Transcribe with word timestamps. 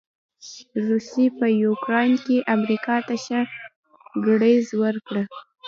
روسې 0.87 1.25
په 1.37 1.45
يوکراين 1.63 2.13
کې 2.25 2.37
امریکا 2.55 2.95
ته 3.07 3.15
ښه 3.23 3.41
ګړز 4.25 4.65
ورکړ. 4.81 5.15